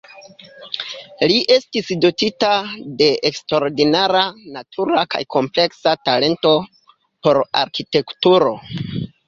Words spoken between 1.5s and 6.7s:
estis dotita de eksterordinara, natura kaj kompleksa talento